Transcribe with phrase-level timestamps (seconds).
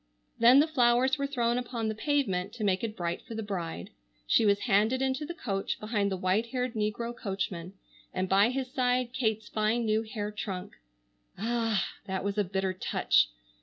[0.39, 3.91] Then the flowers were thrown upon the pavement, to make it bright for the bride.
[4.25, 7.73] She was handed into the coach behind the white haired negro coachman,
[8.11, 10.73] and by his side Kate's fine new hair trunk.
[11.37, 11.85] Ah!
[12.07, 13.27] That was a bitter touch!